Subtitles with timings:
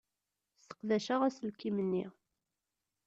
[0.61, 2.05] Sseqdaceɣ aselkim-nni.